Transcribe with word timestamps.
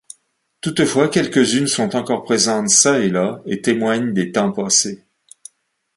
Toutefois, 0.61 1.09
quelques-unes 1.09 1.67
sont 1.67 1.95
encore 1.95 2.23
présentes 2.23 2.71
çà 2.71 3.01
et 3.01 3.09
là 3.11 3.39
et 3.45 3.61
témoignent 3.61 4.13
des 4.15 4.31
temps 4.31 4.51
passés. 4.51 5.05